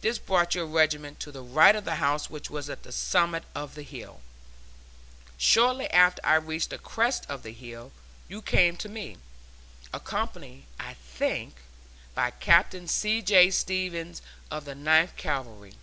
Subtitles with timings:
[0.00, 3.44] This brought your regiment to the right of the house which was at the summit
[3.54, 4.20] of the hill.
[5.38, 7.92] Shortly after I reached the crest of the hill
[8.28, 9.18] you came to me,
[9.94, 11.54] accompanied, I think,
[12.12, 13.22] by Captain C.
[13.22, 13.52] J.
[13.52, 14.20] Stevens,
[14.50, 15.74] of the Ninth Cavalry.